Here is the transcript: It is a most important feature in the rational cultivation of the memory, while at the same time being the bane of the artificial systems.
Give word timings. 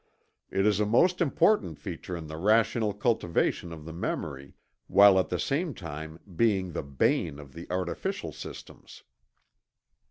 It 0.49 0.65
is 0.65 0.79
a 0.79 0.85
most 0.87 1.21
important 1.21 1.77
feature 1.77 2.17
in 2.17 2.25
the 2.25 2.37
rational 2.37 2.91
cultivation 2.91 3.71
of 3.71 3.85
the 3.85 3.93
memory, 3.93 4.55
while 4.87 5.19
at 5.19 5.29
the 5.29 5.37
same 5.37 5.75
time 5.75 6.19
being 6.35 6.71
the 6.71 6.81
bane 6.81 7.37
of 7.37 7.53
the 7.53 7.67
artificial 7.69 8.31
systems. 8.31 9.03